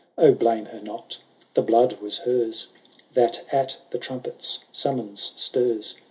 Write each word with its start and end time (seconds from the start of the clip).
Oh, 0.17 0.33
blame 0.33 0.65
her 0.65 0.79
not 0.79 1.19
I 1.21 1.25
the 1.53 1.61
blood 1.61 2.01
was 2.01 2.17
hers. 2.17 2.69
That 3.13 3.43
at 3.53 3.77
the 3.91 3.99
trumpetis 3.99 4.63
siunmons 4.73 5.37
stirs 5.37 5.93